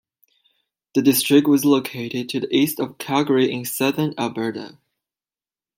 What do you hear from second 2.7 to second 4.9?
of Calgary in southern Alberta.